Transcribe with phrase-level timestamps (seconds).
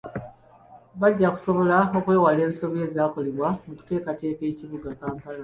[1.01, 5.39] Bajja kusobola okwewala ensobi ezaakolebwa mu kuteekateeka ekibuga Kampala.